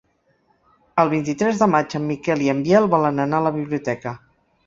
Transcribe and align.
El 1.03 1.09
vint-i-tres 1.11 1.59
de 1.63 1.67
maig 1.73 1.93
en 1.99 2.03
Miquel 2.13 2.41
i 2.45 2.49
en 2.53 2.63
Biel 2.69 2.89
volen 2.95 3.23
anar 3.27 3.43
a 3.43 3.47
la 3.49 3.55
biblioteca. 3.59 4.15